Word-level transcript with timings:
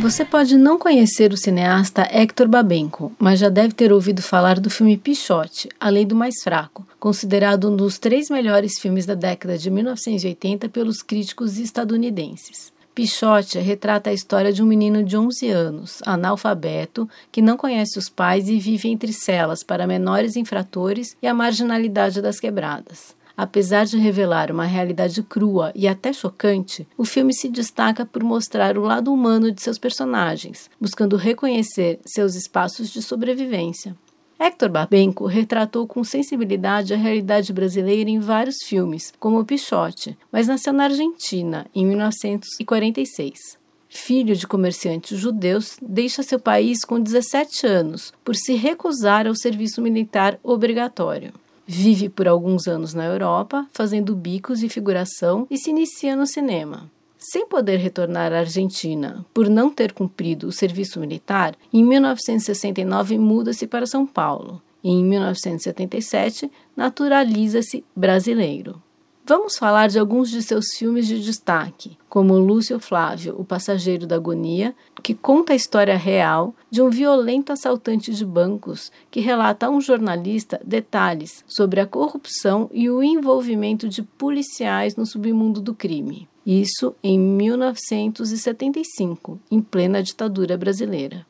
Você 0.00 0.24
pode 0.24 0.56
não 0.56 0.78
conhecer 0.78 1.32
o 1.32 1.36
cineasta 1.36 2.06
Hector 2.08 2.46
Babenco, 2.46 3.10
mas 3.18 3.40
já 3.40 3.48
deve 3.48 3.74
ter 3.74 3.92
ouvido 3.92 4.22
falar 4.22 4.60
do 4.60 4.70
filme 4.70 4.96
Pichote, 4.96 5.68
A 5.80 5.88
Lei 5.88 6.04
do 6.04 6.14
Mais 6.14 6.36
Fraco, 6.40 6.86
considerado 7.00 7.68
um 7.68 7.74
dos 7.74 7.98
três 7.98 8.30
melhores 8.30 8.78
filmes 8.78 9.04
da 9.04 9.14
década 9.14 9.58
de 9.58 9.68
1980 9.68 10.68
pelos 10.68 11.02
críticos 11.02 11.58
estadunidenses. 11.58 12.72
Pichote 12.94 13.58
retrata 13.58 14.10
a 14.10 14.12
história 14.12 14.52
de 14.52 14.62
um 14.62 14.66
menino 14.66 15.02
de 15.02 15.16
11 15.16 15.50
anos, 15.50 16.00
analfabeto, 16.06 17.08
que 17.32 17.42
não 17.42 17.56
conhece 17.56 17.98
os 17.98 18.08
pais 18.08 18.48
e 18.48 18.56
vive 18.58 18.88
entre 18.88 19.12
celas 19.12 19.64
para 19.64 19.86
menores 19.86 20.36
infratores 20.36 21.16
e 21.20 21.26
a 21.26 21.34
marginalidade 21.34 22.22
das 22.22 22.38
quebradas. 22.38 23.17
Apesar 23.38 23.86
de 23.86 23.96
revelar 23.96 24.50
uma 24.50 24.64
realidade 24.64 25.22
crua 25.22 25.70
e 25.72 25.86
até 25.86 26.12
chocante, 26.12 26.88
o 26.96 27.04
filme 27.04 27.32
se 27.32 27.48
destaca 27.48 28.04
por 28.04 28.24
mostrar 28.24 28.76
o 28.76 28.82
lado 28.82 29.12
humano 29.12 29.52
de 29.52 29.62
seus 29.62 29.78
personagens, 29.78 30.68
buscando 30.80 31.14
reconhecer 31.14 32.00
seus 32.04 32.34
espaços 32.34 32.90
de 32.90 33.00
sobrevivência. 33.00 33.96
Hector 34.40 34.68
Babenco 34.68 35.26
retratou 35.26 35.86
com 35.86 36.02
sensibilidade 36.02 36.92
a 36.92 36.96
realidade 36.96 37.52
brasileira 37.52 38.10
em 38.10 38.18
vários 38.18 38.56
filmes, 38.64 39.12
como 39.20 39.38
O 39.38 39.44
Pichote, 39.44 40.18
mas 40.32 40.48
nasceu 40.48 40.72
na 40.72 40.84
Argentina, 40.84 41.64
em 41.72 41.86
1946. 41.86 43.56
Filho 43.88 44.34
de 44.34 44.48
comerciantes 44.48 45.16
judeus, 45.16 45.76
deixa 45.80 46.24
seu 46.24 46.40
país 46.40 46.84
com 46.84 47.00
17 47.00 47.68
anos 47.68 48.12
por 48.24 48.34
se 48.34 48.54
recusar 48.54 49.28
ao 49.28 49.36
serviço 49.36 49.80
militar 49.80 50.40
obrigatório. 50.42 51.32
Vive 51.70 52.08
por 52.08 52.26
alguns 52.26 52.66
anos 52.66 52.94
na 52.94 53.04
Europa, 53.04 53.68
fazendo 53.74 54.16
bicos 54.16 54.62
e 54.62 54.70
figuração 54.70 55.46
e 55.50 55.58
se 55.58 55.68
inicia 55.68 56.16
no 56.16 56.26
cinema. 56.26 56.90
Sem 57.18 57.46
poder 57.46 57.76
retornar 57.76 58.32
à 58.32 58.38
Argentina 58.38 59.22
por 59.34 59.50
não 59.50 59.68
ter 59.68 59.92
cumprido 59.92 60.48
o 60.48 60.52
serviço 60.52 60.98
militar, 60.98 61.54
em 61.70 61.84
1969 61.84 63.18
muda-se 63.18 63.66
para 63.66 63.84
São 63.84 64.06
Paulo 64.06 64.62
e 64.82 64.88
em 64.88 65.04
1977 65.04 66.50
naturaliza-se 66.74 67.84
brasileiro. 67.94 68.82
Vamos 69.28 69.58
falar 69.58 69.90
de 69.90 69.98
alguns 69.98 70.30
de 70.30 70.42
seus 70.42 70.68
filmes 70.78 71.06
de 71.06 71.22
destaque, 71.22 71.98
como 72.08 72.38
Lúcio 72.38 72.80
Flávio, 72.80 73.38
O 73.38 73.44
Passageiro 73.44 74.06
da 74.06 74.16
Agonia, 74.16 74.74
que 75.02 75.12
conta 75.12 75.52
a 75.52 75.56
história 75.56 75.98
real 75.98 76.54
de 76.70 76.80
um 76.80 76.88
violento 76.88 77.52
assaltante 77.52 78.14
de 78.14 78.24
bancos 78.24 78.90
que 79.10 79.20
relata 79.20 79.66
a 79.66 79.70
um 79.70 79.82
jornalista 79.82 80.58
detalhes 80.64 81.44
sobre 81.46 81.78
a 81.78 81.86
corrupção 81.86 82.70
e 82.72 82.88
o 82.88 83.02
envolvimento 83.02 83.86
de 83.86 84.02
policiais 84.02 84.96
no 84.96 85.04
submundo 85.04 85.60
do 85.60 85.74
crime. 85.74 86.26
Isso 86.46 86.94
em 87.02 87.18
1975, 87.18 89.38
em 89.50 89.60
plena 89.60 90.02
ditadura 90.02 90.56
brasileira. 90.56 91.26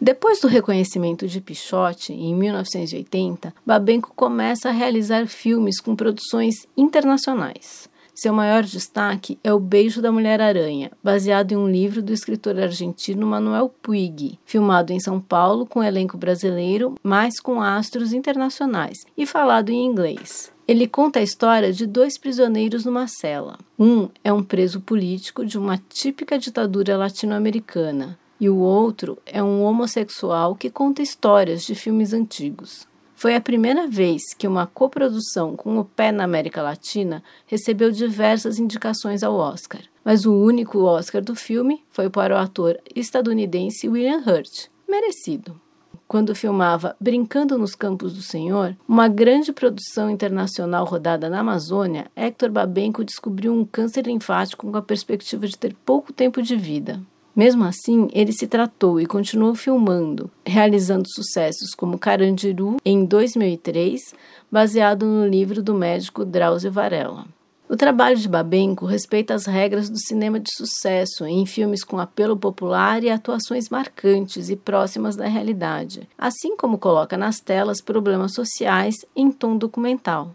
Depois 0.00 0.40
do 0.40 0.46
reconhecimento 0.46 1.26
de 1.26 1.40
Pichote, 1.40 2.12
em 2.12 2.32
1980, 2.32 3.52
Babenco 3.66 4.12
começa 4.14 4.68
a 4.68 4.72
realizar 4.72 5.26
filmes 5.26 5.80
com 5.80 5.96
produções 5.96 6.68
internacionais. 6.76 7.88
Seu 8.14 8.32
maior 8.32 8.62
destaque 8.62 9.38
é 9.42 9.52
O 9.52 9.58
Beijo 9.58 10.00
da 10.00 10.12
Mulher-Aranha, 10.12 10.92
baseado 11.02 11.50
em 11.50 11.56
um 11.56 11.68
livro 11.68 12.00
do 12.00 12.12
escritor 12.12 12.58
argentino 12.58 13.26
Manuel 13.26 13.68
Puig, 13.82 14.38
filmado 14.44 14.92
em 14.92 15.00
São 15.00 15.20
Paulo 15.20 15.66
com 15.66 15.82
elenco 15.82 16.16
brasileiro, 16.16 16.94
mas 17.02 17.40
com 17.40 17.60
astros 17.60 18.12
internacionais, 18.12 18.98
e 19.16 19.26
falado 19.26 19.70
em 19.70 19.84
inglês. 19.84 20.52
Ele 20.66 20.86
conta 20.86 21.18
a 21.18 21.22
história 21.22 21.72
de 21.72 21.86
dois 21.86 22.18
prisioneiros 22.18 22.84
numa 22.84 23.08
cela. 23.08 23.58
Um 23.78 24.08
é 24.22 24.32
um 24.32 24.42
preso 24.42 24.80
político 24.80 25.44
de 25.44 25.58
uma 25.58 25.78
típica 25.88 26.38
ditadura 26.38 26.96
latino-americana, 26.96 28.18
e 28.40 28.48
o 28.48 28.58
outro 28.58 29.18
é 29.26 29.42
um 29.42 29.62
homossexual 29.62 30.54
que 30.54 30.70
conta 30.70 31.02
histórias 31.02 31.64
de 31.64 31.74
filmes 31.74 32.12
antigos. 32.12 32.86
Foi 33.14 33.34
a 33.34 33.40
primeira 33.40 33.88
vez 33.88 34.32
que 34.32 34.46
uma 34.46 34.64
coprodução 34.64 35.56
com 35.56 35.76
o 35.78 35.84
pé 35.84 36.12
na 36.12 36.22
América 36.22 36.62
Latina 36.62 37.20
recebeu 37.46 37.90
diversas 37.90 38.60
indicações 38.60 39.24
ao 39.24 39.34
Oscar, 39.34 39.80
mas 40.04 40.24
o 40.24 40.32
único 40.32 40.84
Oscar 40.84 41.20
do 41.20 41.34
filme 41.34 41.82
foi 41.90 42.08
para 42.08 42.34
o 42.34 42.38
ator 42.38 42.78
estadunidense 42.94 43.88
William 43.88 44.22
Hurt, 44.24 44.68
merecido. 44.88 45.60
Quando 46.06 46.34
filmava 46.34 46.96
Brincando 46.98 47.58
nos 47.58 47.74
Campos 47.74 48.14
do 48.14 48.22
Senhor, 48.22 48.74
uma 48.88 49.08
grande 49.08 49.52
produção 49.52 50.08
internacional 50.08 50.84
rodada 50.84 51.28
na 51.28 51.40
Amazônia, 51.40 52.10
Hector 52.16 52.50
Babenco 52.50 53.04
descobriu 53.04 53.52
um 53.52 53.64
câncer 53.64 54.06
linfático 54.06 54.70
com 54.70 54.76
a 54.76 54.80
perspectiva 54.80 55.46
de 55.46 55.58
ter 55.58 55.74
pouco 55.84 56.12
tempo 56.12 56.40
de 56.40 56.56
vida. 56.56 57.02
Mesmo 57.38 57.62
assim, 57.62 58.08
ele 58.12 58.32
se 58.32 58.48
tratou 58.48 59.00
e 59.00 59.06
continuou 59.06 59.54
filmando, 59.54 60.28
realizando 60.44 61.08
sucessos 61.08 61.72
como 61.72 61.96
Carandiru 61.96 62.78
em 62.84 63.04
2003, 63.04 64.12
baseado 64.50 65.06
no 65.06 65.24
livro 65.24 65.62
do 65.62 65.72
médico 65.72 66.24
Drauzio 66.24 66.72
Varela. 66.72 67.26
O 67.68 67.76
trabalho 67.76 68.16
de 68.16 68.28
Babenco 68.28 68.86
respeita 68.86 69.34
as 69.34 69.46
regras 69.46 69.88
do 69.88 70.00
cinema 70.00 70.40
de 70.40 70.50
sucesso 70.52 71.24
em 71.26 71.46
filmes 71.46 71.84
com 71.84 72.00
apelo 72.00 72.36
popular 72.36 73.04
e 73.04 73.10
atuações 73.10 73.68
marcantes 73.68 74.50
e 74.50 74.56
próximas 74.56 75.14
da 75.14 75.28
realidade, 75.28 76.08
assim 76.18 76.56
como 76.56 76.76
coloca 76.76 77.16
nas 77.16 77.38
telas 77.38 77.80
problemas 77.80 78.34
sociais 78.34 78.96
em 79.14 79.30
tom 79.30 79.56
documental. 79.56 80.34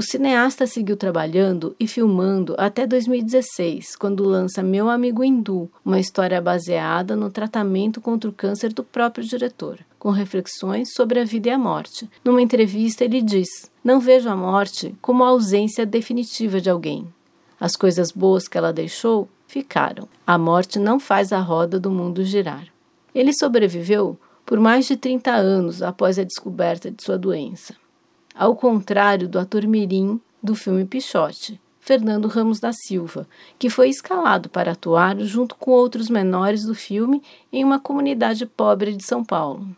O 0.00 0.02
cineasta 0.02 0.66
seguiu 0.66 0.96
trabalhando 0.96 1.76
e 1.78 1.86
filmando 1.86 2.54
até 2.56 2.86
2016, 2.86 3.96
quando 3.96 4.24
lança 4.24 4.62
Meu 4.62 4.88
Amigo 4.88 5.22
Hindu, 5.22 5.70
uma 5.84 6.00
história 6.00 6.40
baseada 6.40 7.14
no 7.14 7.30
tratamento 7.30 8.00
contra 8.00 8.30
o 8.30 8.32
câncer 8.32 8.72
do 8.72 8.82
próprio 8.82 9.22
diretor, 9.22 9.78
com 9.98 10.08
reflexões 10.08 10.94
sobre 10.94 11.20
a 11.20 11.24
vida 11.24 11.50
e 11.50 11.52
a 11.52 11.58
morte. 11.58 12.08
Numa 12.24 12.40
entrevista, 12.40 13.04
ele 13.04 13.20
diz: 13.20 13.70
Não 13.84 14.00
vejo 14.00 14.30
a 14.30 14.34
morte 14.34 14.94
como 15.02 15.22
a 15.22 15.28
ausência 15.28 15.84
definitiva 15.84 16.62
de 16.62 16.70
alguém. 16.70 17.06
As 17.60 17.76
coisas 17.76 18.10
boas 18.10 18.48
que 18.48 18.56
ela 18.56 18.72
deixou 18.72 19.28
ficaram. 19.46 20.08
A 20.26 20.38
morte 20.38 20.78
não 20.78 20.98
faz 20.98 21.30
a 21.30 21.40
roda 21.40 21.78
do 21.78 21.90
mundo 21.90 22.24
girar. 22.24 22.66
Ele 23.14 23.34
sobreviveu 23.34 24.18
por 24.46 24.58
mais 24.58 24.86
de 24.86 24.96
30 24.96 25.30
anos 25.30 25.82
após 25.82 26.18
a 26.18 26.24
descoberta 26.24 26.90
de 26.90 27.04
sua 27.04 27.18
doença 27.18 27.74
ao 28.40 28.56
contrário 28.56 29.28
do 29.28 29.38
ator 29.38 29.66
mirim 29.66 30.18
do 30.42 30.54
filme 30.54 30.86
Pichote, 30.86 31.60
Fernando 31.78 32.26
Ramos 32.26 32.58
da 32.58 32.72
Silva, 32.72 33.28
que 33.58 33.68
foi 33.68 33.90
escalado 33.90 34.48
para 34.48 34.72
atuar 34.72 35.20
junto 35.20 35.54
com 35.56 35.72
outros 35.72 36.08
menores 36.08 36.64
do 36.64 36.74
filme 36.74 37.22
em 37.52 37.62
uma 37.62 37.78
comunidade 37.78 38.46
pobre 38.46 38.96
de 38.96 39.04
São 39.04 39.22
Paulo. 39.22 39.68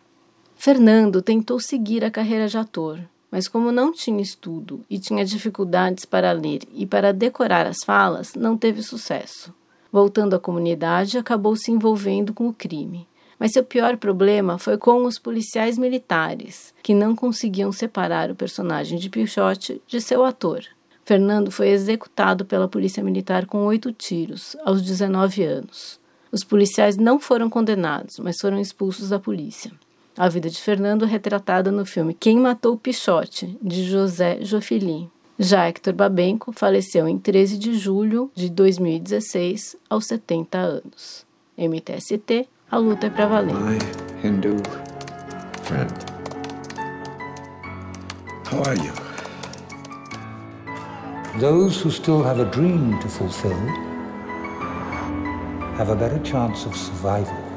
Fernando 0.55 1.21
tentou 1.21 1.59
seguir 1.59 2.05
a 2.05 2.11
carreira 2.11 2.47
de 2.47 2.57
ator, 2.57 3.01
mas 3.33 3.49
como 3.49 3.73
não 3.73 3.93
tinha 3.93 4.23
estudo 4.23 4.85
e 4.89 4.97
tinha 4.97 5.25
dificuldades 5.25 6.05
para 6.05 6.31
ler 6.31 6.61
e 6.73 6.87
para 6.87 7.13
decorar 7.13 7.67
as 7.67 7.83
falas, 7.85 8.37
não 8.37 8.57
teve 8.57 8.81
sucesso. 8.81 9.53
Voltando 9.91 10.37
à 10.37 10.39
comunidade, 10.39 11.19
acabou 11.19 11.57
se 11.57 11.73
envolvendo 11.73 12.33
com 12.33 12.47
o 12.47 12.55
crime. 12.55 13.09
Mas 13.43 13.55
seu 13.55 13.65
pior 13.65 13.97
problema 13.97 14.57
foi 14.57 14.79
com 14.79 15.05
os 15.05 15.19
policiais 15.19 15.77
militares, 15.77 16.73
que 16.81 16.95
não 16.95 17.17
conseguiam 17.17 17.73
separar 17.73 18.31
o 18.31 18.37
personagem 18.37 19.01
de 19.01 19.11
Pichote 19.11 19.83
de 19.85 20.01
seu 20.01 20.25
ator. 20.25 20.65
Fernando 21.05 21.51
foi 21.51 21.71
executado 21.71 22.45
pela 22.45 22.69
polícia 22.69 23.03
militar 23.03 23.45
com 23.47 23.67
oito 23.67 23.91
tiros, 23.93 24.57
aos 24.65 24.81
19 24.81 25.43
anos. 25.43 25.99
Os 26.31 26.45
policiais 26.45 26.97
não 26.97 27.19
foram 27.19 27.51
condenados, 27.51 28.21
mas 28.21 28.39
foram 28.41 28.61
expulsos 28.61 29.09
da 29.09 29.19
polícia. 29.19 29.73
A 30.17 30.29
vida 30.29 30.49
de 30.49 30.61
Fernando 30.61 31.05
é 31.05 31.09
retratada 31.09 31.73
no 31.73 31.85
filme 31.85 32.15
Quem 32.15 32.39
Matou 32.39 32.77
Pichote, 32.77 33.59
de 33.61 33.83
José 33.83 34.39
Jofili. 34.41 35.11
Já 35.37 35.67
Hector 35.67 35.95
Babenco 35.95 36.53
faleceu 36.53 37.09
em 37.09 37.19
13 37.19 37.59
de 37.59 37.75
julho 37.75 38.31
de 38.37 38.49
2016, 38.49 39.75
aos 39.91 40.07
70 40.07 40.59
anos. 40.59 41.27
MTST 41.59 42.49
a 42.73 42.79
luta 42.79 43.07
é 43.07 43.11
para 43.11 43.27
valer. 43.27 43.55
My 43.55 43.79
Hindu 44.23 44.57
friend. 45.63 45.93
How 48.51 48.63
are 48.65 48.77
you? 48.77 48.93
Those 51.39 51.81
who 51.83 51.91
still 51.91 52.23
have 52.23 52.41
a 52.41 52.47
dream 52.47 52.99
to 53.01 53.09
fulfill 53.09 53.61
have 55.77 55.91
a 55.91 55.95
better 55.95 56.19
chance 56.21 56.65
of 56.65 56.75
survival 56.75 57.52